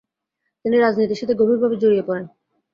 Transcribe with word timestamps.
তিনি 0.65 0.75
রাজনীতির 0.77 1.19
সাথে 1.21 1.33
গভীরভাবে 1.39 1.75
জড়িয়ে 1.81 2.07
পড়েন। 2.07 2.25